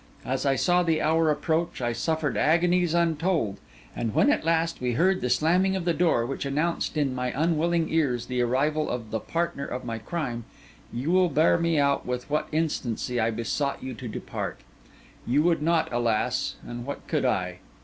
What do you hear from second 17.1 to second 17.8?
I?